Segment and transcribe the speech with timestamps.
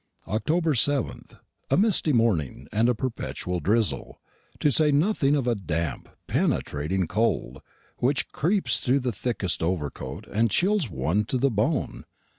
[0.25, 0.45] Oct.
[0.47, 1.39] 7th.
[1.69, 4.19] A misty morning, and a perpetual drizzle
[4.57, 7.61] to say nothing of a damp, penetrating cold,
[7.97, 12.05] which creeps through the thickest overcoat, and chills one to the bone.